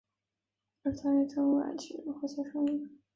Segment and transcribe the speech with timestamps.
[0.81, 2.89] 而他也经营排污渠的隔气活塞生意。